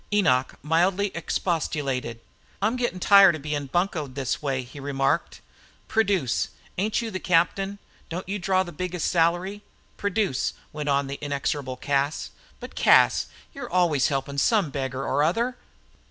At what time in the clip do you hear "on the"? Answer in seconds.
10.89-11.19